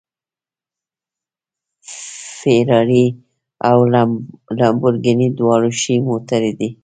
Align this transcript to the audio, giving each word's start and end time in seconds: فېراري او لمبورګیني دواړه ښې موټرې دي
فېراري 2.37 3.05
او 3.69 3.77
لمبورګیني 4.59 5.27
دواړه 5.39 5.69
ښې 5.79 5.95
موټرې 6.07 6.51
دي 6.59 6.69